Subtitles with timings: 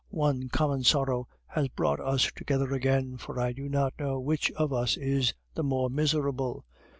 [0.09, 4.73] One common sorrow has brought us together again, for I do not know which of
[4.73, 6.65] us is the more miserable.